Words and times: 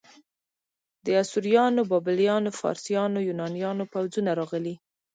د 1.05 1.07
اسوریانو، 1.23 1.81
بابلیانو، 1.91 2.49
فارسیانو، 2.59 3.25
یونانیانو 3.27 3.83
پوځونه 3.93 4.31
راغلي. 4.39 4.75